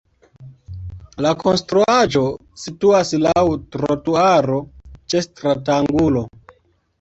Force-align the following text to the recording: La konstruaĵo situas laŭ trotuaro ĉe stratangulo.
La 1.25 1.33
konstruaĵo 1.43 2.23
situas 2.61 3.11
laŭ 3.25 3.43
trotuaro 3.77 4.57
ĉe 5.15 5.23
stratangulo. 5.29 6.27